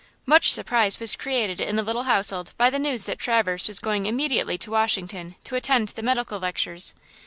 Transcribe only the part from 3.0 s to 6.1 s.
that Traverse was going immediately to Washington to attend the